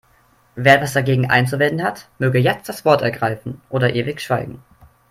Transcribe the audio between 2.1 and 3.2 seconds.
möge jetzt das Wort